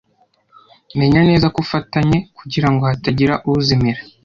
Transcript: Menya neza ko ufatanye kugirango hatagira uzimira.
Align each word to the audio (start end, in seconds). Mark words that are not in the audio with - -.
Menya 0.99 1.21
neza 1.29 1.45
ko 1.53 1.57
ufatanye 1.65 2.17
kugirango 2.37 2.81
hatagira 2.89 3.33
uzimira. 3.51 4.01